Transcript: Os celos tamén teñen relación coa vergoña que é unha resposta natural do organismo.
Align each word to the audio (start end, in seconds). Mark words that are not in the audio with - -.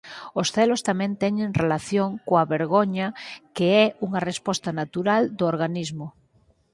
Os 0.39 0.47
celos 0.55 0.81
tamén 0.89 1.11
teñen 1.23 1.57
relación 1.63 2.09
coa 2.27 2.43
vergoña 2.55 3.07
que 3.55 3.67
é 3.83 3.85
unha 4.07 4.21
resposta 4.29 4.69
natural 4.81 5.21
do 5.37 5.45
organismo. 5.53 6.07